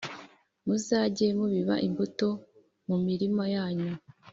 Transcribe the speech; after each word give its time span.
muzajye 0.65 1.27
mubiba 1.39 1.75
imbuto 1.87 2.29
mu 2.87 2.95
mirima 3.05 3.43
yanyu 3.55 3.91